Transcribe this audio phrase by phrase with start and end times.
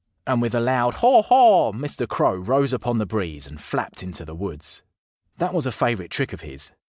[0.25, 2.07] And with a loud haw haw Mr.
[2.09, 4.81] Crow rose upon the breeze and flapped into the woods.
[5.37, 6.71] That was a favorite trick of his.